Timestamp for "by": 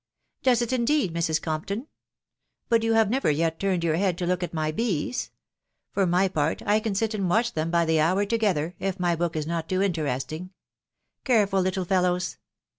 7.69-7.85